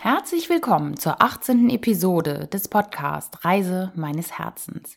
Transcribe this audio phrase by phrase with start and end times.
[0.00, 1.70] Herzlich willkommen zur 18.
[1.70, 4.96] Episode des Podcasts Reise meines Herzens.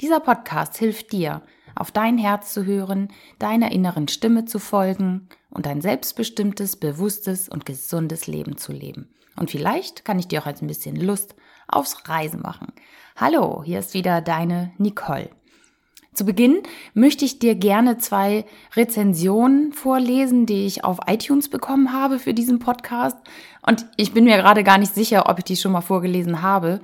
[0.00, 1.42] Dieser Podcast hilft dir,
[1.74, 3.08] auf dein Herz zu hören,
[3.40, 9.12] deiner inneren Stimme zu folgen und ein selbstbestimmtes, bewusstes und gesundes Leben zu leben.
[9.34, 11.34] Und vielleicht kann ich dir auch ein bisschen Lust
[11.66, 12.72] aufs Reisen machen.
[13.16, 15.30] Hallo, hier ist wieder deine Nicole.
[16.16, 16.62] Zu Beginn
[16.94, 22.58] möchte ich dir gerne zwei Rezensionen vorlesen, die ich auf iTunes bekommen habe für diesen
[22.58, 23.18] Podcast.
[23.60, 26.80] Und ich bin mir gerade gar nicht sicher, ob ich die schon mal vorgelesen habe.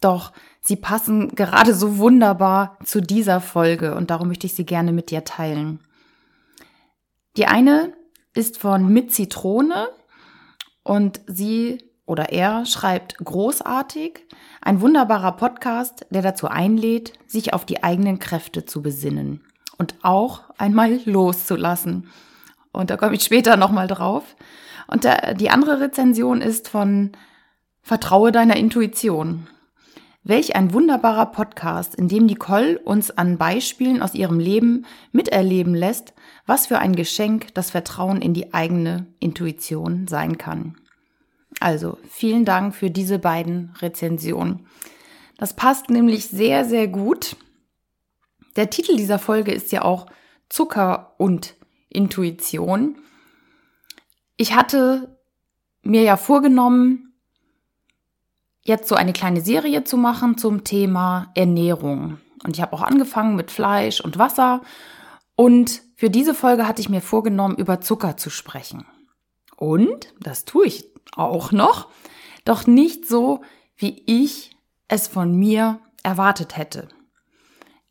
[0.00, 4.92] Doch sie passen gerade so wunderbar zu dieser Folge und darum möchte ich sie gerne
[4.92, 5.78] mit dir teilen.
[7.36, 7.92] Die eine
[8.34, 9.88] ist von Mit Zitrone
[10.82, 14.26] und sie oder er schreibt großartig,
[14.60, 19.40] ein wunderbarer Podcast, der dazu einlädt, sich auf die eigenen Kräfte zu besinnen
[19.78, 22.08] und auch einmal loszulassen.
[22.72, 24.36] Und da komme ich später nochmal drauf.
[24.86, 27.12] Und der, die andere Rezension ist von
[27.82, 29.46] Vertraue deiner Intuition.
[30.22, 36.14] Welch ein wunderbarer Podcast, in dem Nicole uns an Beispielen aus ihrem Leben miterleben lässt,
[36.46, 40.76] was für ein Geschenk das Vertrauen in die eigene Intuition sein kann.
[41.60, 44.66] Also vielen Dank für diese beiden Rezensionen.
[45.38, 47.36] Das passt nämlich sehr, sehr gut.
[48.56, 50.06] Der Titel dieser Folge ist ja auch
[50.48, 51.56] Zucker und
[51.88, 52.96] Intuition.
[54.36, 55.18] Ich hatte
[55.82, 57.14] mir ja vorgenommen,
[58.62, 62.18] jetzt so eine kleine Serie zu machen zum Thema Ernährung.
[62.42, 64.62] Und ich habe auch angefangen mit Fleisch und Wasser.
[65.36, 68.86] Und für diese Folge hatte ich mir vorgenommen, über Zucker zu sprechen.
[69.56, 71.88] Und das tue ich auch noch,
[72.44, 73.42] doch nicht so,
[73.76, 74.56] wie ich
[74.88, 76.88] es von mir erwartet hätte.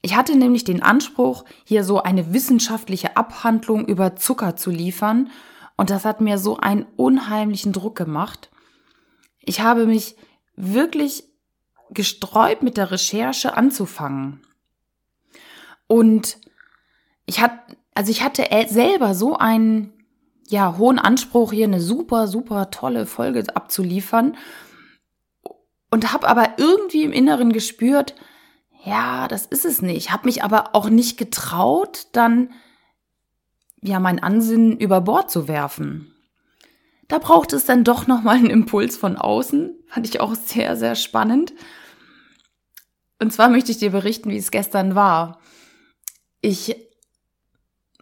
[0.02, 5.30] Ich hatte nämlich den Anspruch, hier so eine wissenschaftliche Abhandlung über Zucker zu liefern,
[5.76, 8.52] und das hat mir so einen unheimlichen Druck gemacht.
[9.40, 10.16] Ich habe mich
[10.56, 11.24] wirklich
[11.90, 14.46] gesträubt, mit der Recherche anzufangen.
[15.88, 16.38] Und
[17.26, 19.94] ich hatte, also ich hatte selber so einen
[20.48, 24.38] ja, hohen Anspruch, hier eine super, super tolle Folge abzuliefern.
[25.90, 28.16] Und habe aber irgendwie im Inneren gespürt,
[28.84, 30.12] ja, das ist es nicht.
[30.12, 32.52] Habe mich aber auch nicht getraut, dann
[33.82, 36.14] ja mein Ansinnen über Bord zu werfen.
[37.08, 40.76] Da braucht es dann doch noch mal einen Impuls von außen, fand ich auch sehr
[40.76, 41.54] sehr spannend.
[43.20, 45.40] Und zwar möchte ich dir berichten, wie es gestern war.
[46.42, 46.76] Ich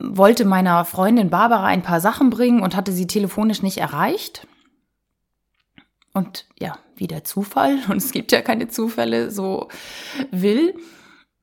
[0.03, 4.47] wollte meiner Freundin Barbara ein paar Sachen bringen und hatte sie telefonisch nicht erreicht.
[6.13, 9.69] Und ja, wie der Zufall, und es gibt ja keine Zufälle, so
[10.31, 10.75] will,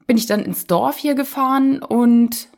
[0.07, 2.49] bin ich dann ins Dorf hier gefahren und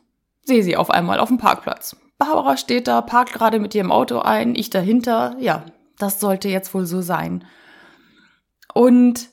[0.43, 1.95] sehe sie auf einmal auf dem Parkplatz.
[2.17, 5.35] Barbara steht da, parkt gerade mit ihrem Auto ein, ich dahinter.
[5.39, 5.65] Ja,
[5.97, 7.45] das sollte jetzt wohl so sein.
[8.73, 9.29] Und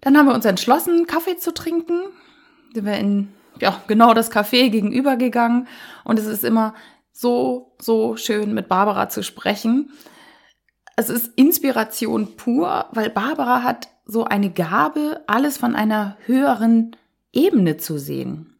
[0.00, 2.00] dann haben wir uns entschlossen, Kaffee zu trinken.
[2.72, 5.68] Sind wir in ja, genau das Café gegenüber gegangen
[6.02, 6.74] und es ist immer
[7.12, 9.92] so, so schön mit Barbara zu sprechen.
[10.96, 16.96] Es ist Inspiration pur, weil Barbara hat so eine Gabe, alles von einer höheren
[17.32, 18.56] Ebene zu sehen.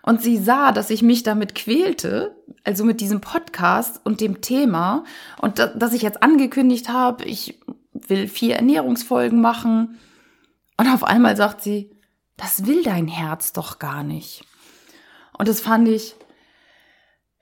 [0.00, 2.34] Und sie sah, dass ich mich damit quälte,
[2.64, 5.04] also mit diesem Podcast und dem Thema
[5.42, 7.60] und dass ich jetzt angekündigt habe, ich
[7.92, 9.98] will vier Ernährungsfolgen machen.
[10.78, 11.90] Und auf einmal sagt sie,
[12.40, 14.44] das will dein Herz doch gar nicht.
[15.36, 16.16] Und das fand ich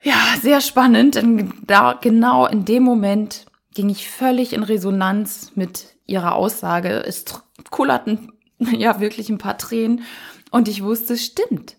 [0.01, 5.95] ja sehr spannend, denn da genau in dem Moment ging ich völlig in Resonanz mit
[6.05, 7.03] ihrer Aussage.
[7.05, 7.23] Es
[7.69, 10.03] kullerten ja wirklich ein paar Tränen
[10.51, 11.77] und ich wusste, stimmt.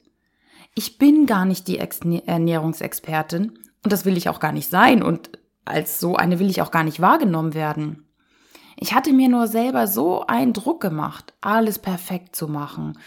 [0.75, 5.31] Ich bin gar nicht die Ernährungsexpertin und das will ich auch gar nicht sein und
[5.66, 8.09] als so eine will ich auch gar nicht wahrgenommen werden.
[8.82, 12.98] Ich hatte mir nur selber so einen Druck gemacht, alles perfekt zu machen,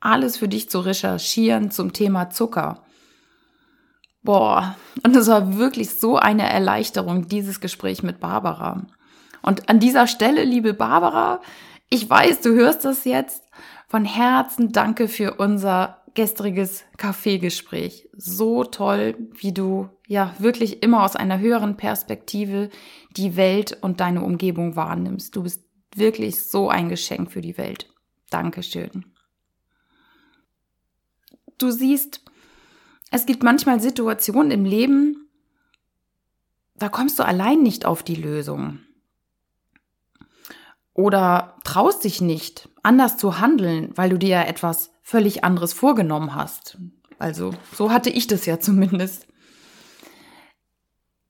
[0.00, 2.84] alles für dich zu recherchieren zum Thema Zucker.
[4.22, 8.86] Boah, und es war wirklich so eine Erleichterung, dieses Gespräch mit Barbara.
[9.42, 11.40] Und an dieser Stelle, liebe Barbara,
[11.90, 13.42] ich weiß, du hörst das jetzt.
[13.88, 18.08] Von Herzen danke für unser gestriges Kaffeegespräch.
[18.16, 22.70] So toll, wie du ja wirklich immer aus einer höheren Perspektive
[23.16, 25.34] die Welt und deine Umgebung wahrnimmst.
[25.34, 25.64] Du bist
[25.94, 27.88] wirklich so ein Geschenk für die Welt.
[28.30, 29.06] Dankeschön.
[31.58, 32.22] Du siehst,
[33.10, 35.28] es gibt manchmal Situationen im Leben,
[36.74, 38.80] da kommst du allein nicht auf die Lösung.
[40.92, 46.34] Oder traust dich nicht, anders zu handeln, weil du dir ja etwas völlig anderes vorgenommen
[46.34, 46.78] hast.
[47.18, 49.26] Also, so hatte ich das ja zumindest.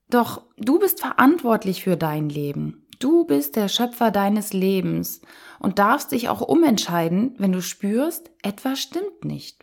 [0.08, 2.86] Doch du bist verantwortlich für dein Leben.
[2.98, 5.20] Du bist der Schöpfer deines Lebens
[5.58, 9.62] und darfst dich auch umentscheiden, wenn du spürst, etwas stimmt nicht.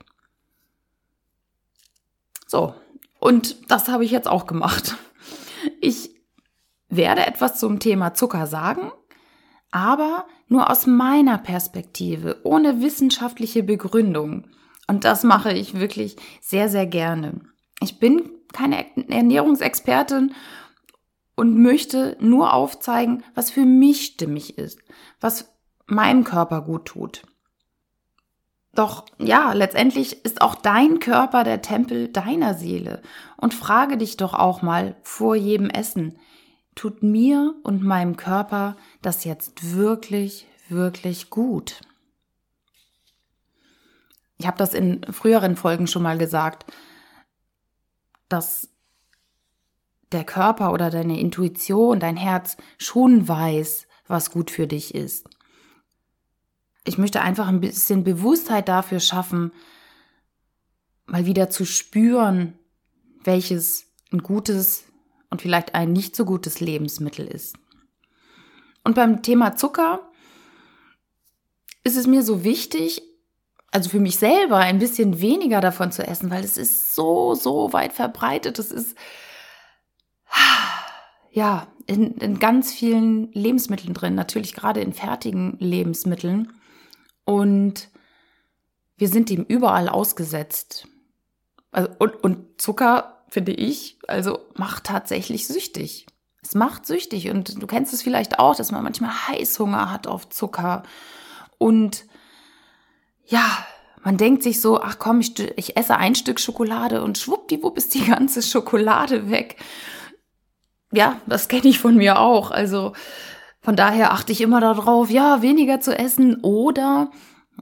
[2.45, 2.75] So,
[3.19, 4.95] und das habe ich jetzt auch gemacht.
[5.79, 6.13] Ich
[6.89, 8.91] werde etwas zum Thema Zucker sagen,
[9.71, 14.47] aber nur aus meiner Perspektive, ohne wissenschaftliche Begründung.
[14.87, 17.41] Und das mache ich wirklich sehr, sehr gerne.
[17.79, 20.33] Ich bin keine Ernährungsexpertin
[21.35, 24.79] und möchte nur aufzeigen, was für mich stimmig ist,
[25.19, 25.51] was
[25.85, 27.23] meinem Körper gut tut.
[28.75, 33.01] Doch ja, letztendlich ist auch dein Körper der Tempel deiner Seele.
[33.37, 36.17] Und frage dich doch auch mal vor jedem Essen,
[36.73, 41.81] tut mir und meinem Körper das jetzt wirklich, wirklich gut?
[44.37, 46.65] Ich habe das in früheren Folgen schon mal gesagt,
[48.33, 48.69] dass
[50.11, 55.27] der Körper oder deine Intuition, dein Herz schon weiß, was gut für dich ist.
[56.83, 59.51] Ich möchte einfach ein bisschen Bewusstheit dafür schaffen,
[61.05, 62.57] mal wieder zu spüren,
[63.23, 64.85] welches ein gutes
[65.29, 67.55] und vielleicht ein nicht so gutes Lebensmittel ist.
[68.83, 70.11] Und beim Thema Zucker
[71.83, 73.01] ist es mir so wichtig,
[73.73, 77.73] also für mich selber ein bisschen weniger davon zu essen, weil es ist so, so
[77.73, 78.59] weit verbreitet.
[78.59, 78.95] Es ist,
[81.31, 86.53] ja, in, in ganz vielen Lebensmitteln drin, natürlich gerade in fertigen Lebensmitteln.
[87.25, 87.89] Und
[88.95, 90.87] wir sind ihm überall ausgesetzt.
[91.71, 96.05] Also, und, und Zucker, finde ich, also macht tatsächlich süchtig.
[96.43, 97.31] Es macht süchtig.
[97.31, 100.83] Und du kennst es vielleicht auch, dass man manchmal Heißhunger hat auf Zucker.
[101.57, 102.05] Und
[103.25, 103.65] ja,
[104.03, 107.93] man denkt sich so, ach komm, ich, ich esse ein Stück Schokolade und schwuppdiwupp ist
[107.93, 109.57] die ganze Schokolade weg.
[110.91, 112.51] Ja, das kenne ich von mir auch.
[112.51, 112.93] Also
[113.61, 117.09] von daher achte ich immer darauf, ja, weniger zu essen oder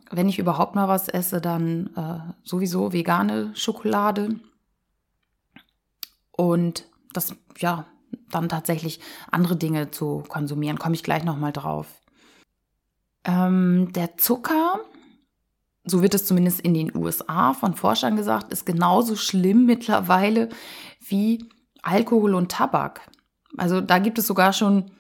[0.09, 4.39] wenn ich überhaupt mal was esse, dann äh, sowieso vegane Schokolade.
[6.31, 7.85] Und das, ja,
[8.29, 8.99] dann tatsächlich
[9.29, 11.87] andere Dinge zu konsumieren, komme ich gleich nochmal drauf.
[13.25, 14.79] Ähm, der Zucker
[15.83, 20.49] so wird es zumindest in den USA von Forschern gesagt, ist genauso schlimm mittlerweile
[20.99, 21.49] wie
[21.81, 23.01] Alkohol und Tabak.
[23.57, 24.91] Also da gibt es sogar schon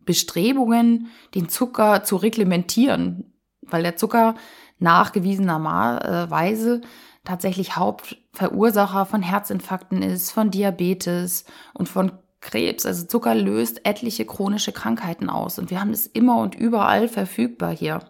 [0.00, 3.32] Bestrebungen, den Zucker zu reglementieren,
[3.62, 4.34] weil der Zucker
[4.78, 6.80] nachgewiesenerweise
[7.24, 11.44] tatsächlich Hauptverursacher von Herzinfarkten ist, von Diabetes
[11.74, 12.86] und von Krebs.
[12.86, 17.74] Also Zucker löst etliche chronische Krankheiten aus und wir haben es immer und überall verfügbar
[17.74, 18.00] hier.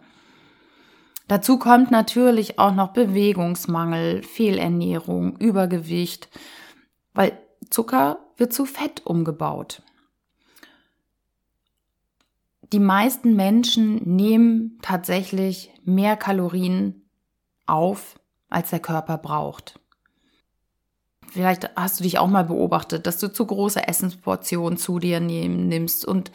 [1.29, 6.27] Dazu kommt natürlich auch noch Bewegungsmangel, Fehlernährung, Übergewicht,
[7.13, 7.37] weil
[7.69, 9.83] Zucker wird zu Fett umgebaut.
[12.73, 17.07] Die meisten Menschen nehmen tatsächlich mehr Kalorien
[17.67, 19.79] auf, als der Körper braucht.
[21.29, 26.05] Vielleicht hast du dich auch mal beobachtet, dass du zu große Essensportionen zu dir nimmst
[26.05, 26.31] und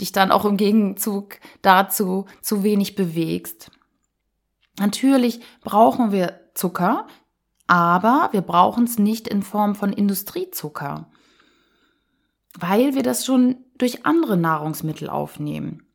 [0.00, 3.70] dich dann auch im Gegenzug dazu zu wenig bewegst.
[4.78, 7.06] Natürlich brauchen wir Zucker,
[7.66, 11.10] aber wir brauchen es nicht in Form von Industriezucker,
[12.58, 15.86] weil wir das schon durch andere Nahrungsmittel aufnehmen.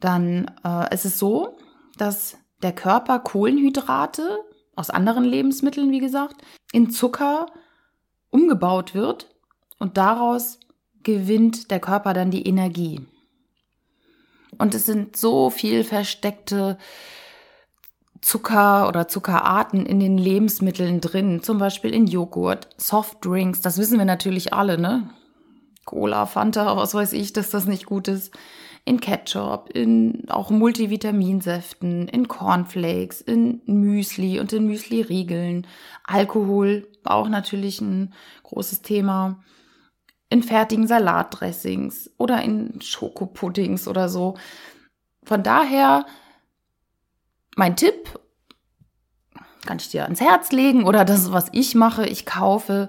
[0.00, 1.56] Dann äh, ist es so,
[1.96, 4.38] dass der Körper Kohlenhydrate
[4.74, 7.46] aus anderen Lebensmitteln, wie gesagt, in Zucker
[8.30, 9.34] umgebaut wird
[9.78, 10.58] und daraus
[11.02, 13.06] gewinnt der Körper dann die Energie.
[14.58, 16.78] Und es sind so viel versteckte
[18.24, 24.06] Zucker oder Zuckerarten in den Lebensmitteln drin, zum Beispiel in Joghurt, Softdrinks, das wissen wir
[24.06, 25.10] natürlich alle, ne?
[25.84, 28.32] Cola, Fanta, was weiß ich, dass das nicht gut ist.
[28.86, 35.66] In Ketchup, in auch Multivitaminsäften, in Cornflakes, in Müsli und in Müsli-Riegeln.
[36.04, 38.14] Alkohol, auch natürlich ein
[38.44, 39.44] großes Thema.
[40.30, 44.36] In fertigen Salatdressings oder in Schokopuddings oder so.
[45.24, 46.06] Von daher
[47.56, 48.18] mein Tipp
[49.66, 52.88] kann ich dir ans Herz legen oder das, was ich mache, ich kaufe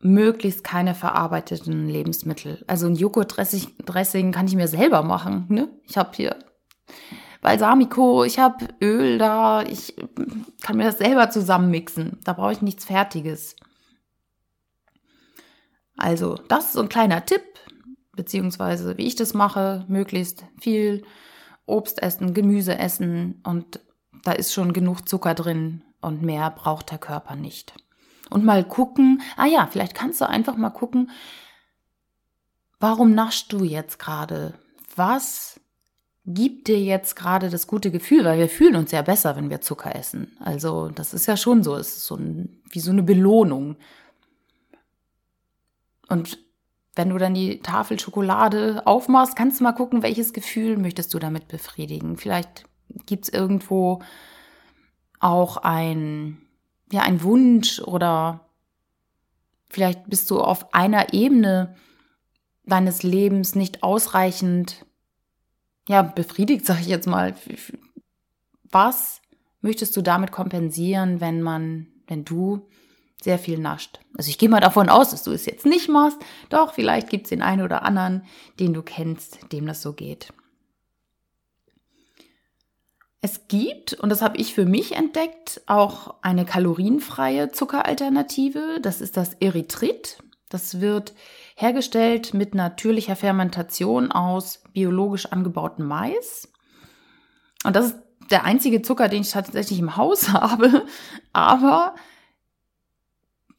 [0.00, 2.64] möglichst keine verarbeiteten Lebensmittel.
[2.66, 5.46] Also ein Joghurt-Dressing kann ich mir selber machen.
[5.48, 5.68] Ne?
[5.86, 6.36] Ich habe hier
[7.42, 9.94] Balsamico, ich habe Öl da, ich
[10.62, 12.18] kann mir das selber zusammenmixen.
[12.24, 13.56] Da brauche ich nichts Fertiges.
[15.96, 17.42] Also, das ist so ein kleiner Tipp,
[18.16, 21.02] beziehungsweise wie ich das mache, möglichst viel
[21.70, 23.80] Obst essen, Gemüse essen und
[24.24, 27.74] da ist schon genug Zucker drin und mehr braucht der Körper nicht.
[28.28, 31.10] Und mal gucken, ah ja, vielleicht kannst du einfach mal gucken,
[32.78, 34.54] warum naschst du jetzt gerade?
[34.94, 35.60] Was
[36.26, 38.24] gibt dir jetzt gerade das gute Gefühl?
[38.24, 40.36] Weil wir fühlen uns ja besser, wenn wir Zucker essen.
[40.40, 43.76] Also das ist ja schon so, es ist so ein, wie so eine Belohnung.
[46.08, 46.38] Und
[46.94, 51.18] wenn du dann die Tafel Schokolade aufmachst, kannst du mal gucken, welches Gefühl möchtest du
[51.18, 52.16] damit befriedigen.
[52.16, 52.64] Vielleicht
[53.06, 54.02] gibt es irgendwo
[55.20, 56.38] auch ein,
[56.90, 58.48] ja, ein Wunsch oder
[59.68, 61.76] vielleicht bist du auf einer Ebene
[62.64, 64.84] deines Lebens nicht ausreichend,
[65.88, 67.34] ja, befriedigt, sage ich jetzt mal.
[68.70, 69.20] Was
[69.60, 72.68] möchtest du damit kompensieren, wenn man, wenn du
[73.22, 74.00] sehr viel nascht.
[74.16, 76.18] Also ich gehe mal davon aus, dass du es jetzt nicht machst.
[76.48, 78.24] Doch, vielleicht gibt es den einen oder anderen,
[78.58, 80.32] den du kennst, dem das so geht.
[83.22, 88.78] Es gibt, und das habe ich für mich entdeckt, auch eine kalorienfreie Zuckeralternative.
[88.80, 90.22] Das ist das Erythrit.
[90.48, 91.14] Das wird
[91.54, 96.48] hergestellt mit natürlicher Fermentation aus biologisch angebautem Mais.
[97.64, 97.96] Und das ist
[98.30, 100.86] der einzige Zucker, den ich tatsächlich im Haus habe.
[101.34, 101.94] Aber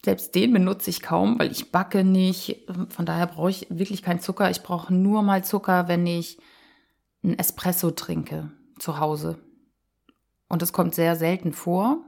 [0.03, 2.65] selbst den benutze ich kaum, weil ich backe nicht.
[2.89, 4.49] Von daher brauche ich wirklich keinen Zucker.
[4.49, 6.39] Ich brauche nur mal Zucker, wenn ich
[7.23, 9.39] ein Espresso trinke zu Hause.
[10.47, 11.99] Und das kommt sehr selten vor.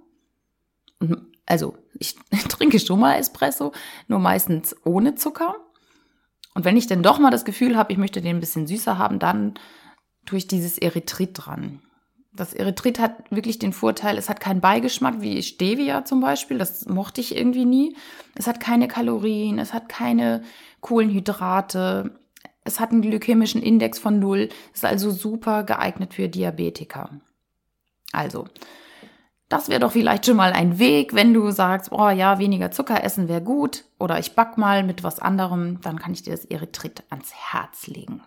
[1.45, 2.15] also, ich
[2.49, 3.73] trinke schon mal Espresso,
[4.07, 5.55] nur meistens ohne Zucker.
[6.55, 8.97] Und wenn ich dann doch mal das Gefühl habe, ich möchte den ein bisschen süßer
[8.97, 9.53] haben, dann
[10.25, 11.81] tue ich dieses Erythrit dran.
[12.35, 16.57] Das Erythrit hat wirklich den Vorteil, es hat keinen Beigeschmack wie Stevia zum Beispiel.
[16.57, 17.95] Das mochte ich irgendwie nie.
[18.33, 20.43] Es hat keine Kalorien, es hat keine
[20.81, 22.19] Kohlenhydrate.
[22.63, 24.49] Es hat einen glykämischen Index von null.
[24.73, 27.09] Ist also super geeignet für Diabetiker.
[28.11, 28.47] Also,
[29.49, 33.03] das wäre doch vielleicht schon mal ein Weg, wenn du sagst, oh ja, weniger Zucker
[33.03, 36.45] essen wäre gut oder ich back mal mit was anderem, dann kann ich dir das
[36.45, 38.23] Erythrit ans Herz legen.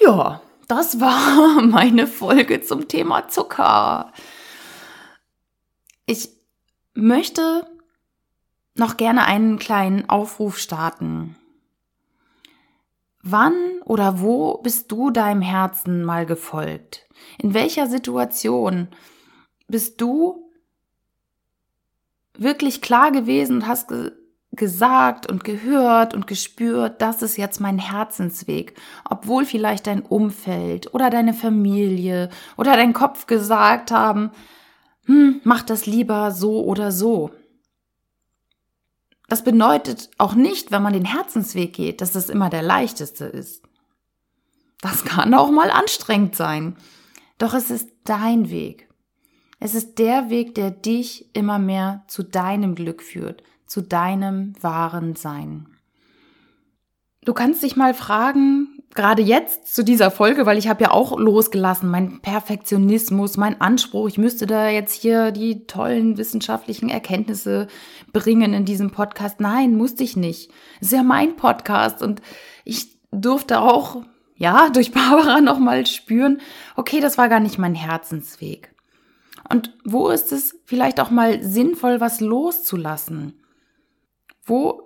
[0.00, 4.12] Ja, das war meine Folge zum Thema Zucker.
[6.06, 6.30] Ich
[6.94, 7.66] möchte
[8.74, 11.36] noch gerne einen kleinen Aufruf starten.
[13.22, 17.06] Wann oder wo bist du deinem Herzen mal gefolgt?
[17.38, 18.88] In welcher Situation
[19.66, 20.50] bist du
[22.34, 23.90] wirklich klar gewesen und hast
[24.58, 28.74] gesagt und gehört und gespürt, das ist jetzt mein Herzensweg,
[29.08, 34.30] obwohl vielleicht dein Umfeld oder deine Familie oder dein Kopf gesagt haben,
[35.06, 37.30] hm, mach das lieber so oder so.
[39.28, 43.62] Das bedeutet auch nicht, wenn man den Herzensweg geht, dass das immer der leichteste ist.
[44.80, 46.76] Das kann auch mal anstrengend sein.
[47.38, 48.88] Doch es ist dein Weg.
[49.60, 55.14] Es ist der Weg, der dich immer mehr zu deinem Glück führt, zu deinem wahren
[55.14, 55.68] Sein.
[57.24, 61.18] Du kannst dich mal fragen, gerade jetzt zu dieser Folge, weil ich habe ja auch
[61.18, 67.66] losgelassen, mein Perfektionismus, mein Anspruch, ich müsste da jetzt hier die tollen wissenschaftlichen Erkenntnisse
[68.14, 69.40] bringen in diesem Podcast.
[69.40, 70.50] Nein, musste ich nicht.
[70.80, 72.22] Es ist ja mein Podcast und
[72.64, 74.02] ich durfte auch,
[74.34, 76.40] ja, durch Barbara nochmal spüren,
[76.76, 78.74] okay, das war gar nicht mein Herzensweg.
[79.50, 83.34] Und wo ist es vielleicht auch mal sinnvoll, was loszulassen?
[84.48, 84.84] Wo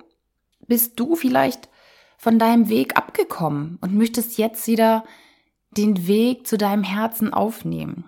[0.66, 1.68] bist du vielleicht
[2.18, 5.04] von deinem Weg abgekommen und möchtest jetzt wieder
[5.70, 8.04] den Weg zu deinem Herzen aufnehmen?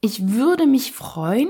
[0.00, 1.48] Ich würde mich freuen,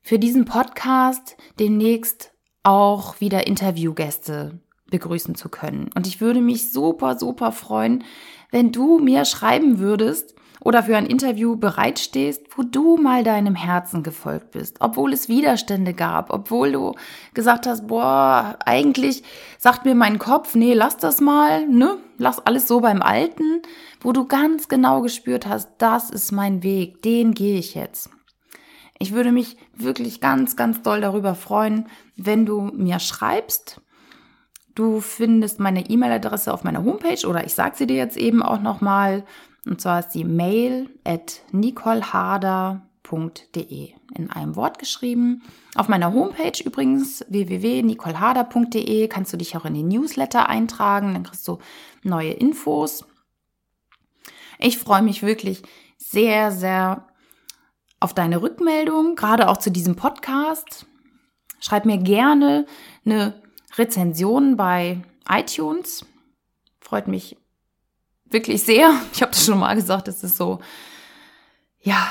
[0.00, 4.58] für diesen Podcast demnächst auch wieder Interviewgäste
[4.90, 5.90] begrüßen zu können.
[5.94, 8.04] Und ich würde mich super, super freuen,
[8.50, 14.02] wenn du mir schreiben würdest, oder für ein Interview bereitstehst, wo du mal deinem Herzen
[14.02, 16.94] gefolgt bist, obwohl es Widerstände gab, obwohl du
[17.34, 19.22] gesagt hast, boah, eigentlich
[19.58, 21.98] sagt mir mein Kopf, nee, lass das mal, ne?
[22.18, 23.62] Lass alles so beim Alten,
[24.00, 28.10] wo du ganz genau gespürt hast, das ist mein Weg, den gehe ich jetzt.
[28.98, 33.80] Ich würde mich wirklich ganz, ganz doll darüber freuen, wenn du mir schreibst.
[34.74, 38.60] Du findest meine E-Mail-Adresse auf meiner Homepage oder ich sage sie dir jetzt eben auch
[38.60, 39.24] nochmal.
[39.66, 45.42] Und zwar ist die mail at nicoleharder.de in einem Wort geschrieben.
[45.74, 51.46] Auf meiner Homepage übrigens www.nicoleharder.de kannst du dich auch in den Newsletter eintragen, dann kriegst
[51.46, 51.58] du
[52.02, 53.04] neue Infos.
[54.58, 55.62] Ich freue mich wirklich
[55.96, 57.06] sehr, sehr
[58.00, 60.86] auf deine Rückmeldung, gerade auch zu diesem Podcast.
[61.60, 62.66] Schreib mir gerne
[63.04, 63.40] eine
[63.76, 66.06] Rezension bei iTunes.
[66.80, 67.36] Freut mich
[68.32, 68.94] wirklich sehr.
[69.12, 70.60] Ich habe das schon mal gesagt, es ist so,
[71.80, 72.08] ja,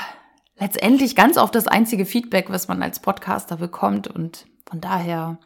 [0.58, 4.08] letztendlich ganz oft das einzige Feedback, was man als Podcaster bekommt.
[4.08, 5.38] Und von daher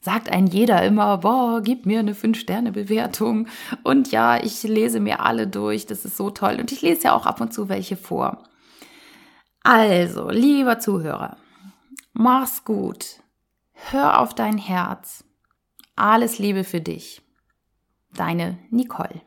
[0.00, 3.48] sagt ein jeder immer, boah, gib mir eine 5-Sterne-Bewertung.
[3.82, 6.58] Und ja, ich lese mir alle durch, das ist so toll.
[6.60, 8.44] Und ich lese ja auch ab und zu welche vor.
[9.62, 11.36] Also, lieber Zuhörer,
[12.12, 13.20] mach's gut.
[13.72, 15.24] Hör auf dein Herz.
[15.96, 17.22] Alles Liebe für dich.
[18.14, 19.20] Deine Nicole.